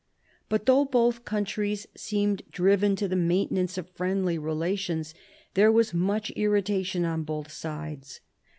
But 0.49 0.65
though 0.65 0.83
both 0.85 1.25
countries 1.25 1.85
seemed 1.95 2.41
driven 2.49 2.95
to 2.95 3.07
the 3.07 3.15
maintenance 3.15 3.77
of 3.77 3.87
friendly 3.91 4.39
relations, 4.39 5.13
there 5.53 5.71
was 5.71 5.93
much 5.93 6.31
irritation 6.31 7.05
on 7.05 7.21
both 7.21 7.51
sides. 7.51 8.19